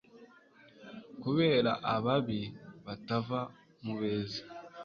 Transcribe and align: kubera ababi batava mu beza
kubera 1.23 1.71
ababi 1.93 2.41
batava 2.85 3.41
mu 3.83 3.93
beza 3.99 4.41